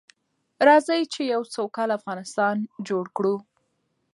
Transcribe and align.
راځئ 0.67 1.01
چې 1.13 1.21
يو 1.33 1.41
سوکاله 1.55 1.93
افغانستان 1.99 2.55
جوړ 2.87 3.05
کړو. 3.17 3.35